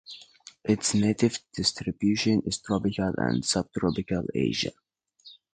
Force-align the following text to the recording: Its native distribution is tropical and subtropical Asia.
Its 0.63 0.95
native 0.95 1.37
distribution 1.53 2.41
is 2.47 2.57
tropical 2.57 3.13
and 3.19 3.45
subtropical 3.45 4.23
Asia. 4.33 4.71